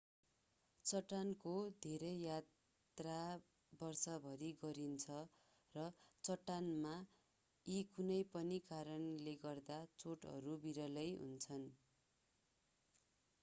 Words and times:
चट्टानको 0.85 1.51
धेरै 1.81 2.13
यात्रा 2.13 3.17
वर्षभरि 3.73 4.49
गरिन्छ 4.61 5.17
र 5.75 5.85
चट्टानमा 6.23 6.95
यी 7.65 7.77
कुनै 7.93 8.19
पनि 8.33 8.59
कारणले 8.67 9.37
गर्दा 9.45 9.79
चोटहरू 9.99 10.57
विरलै 10.65 11.07
हुन्छन् 11.15 11.69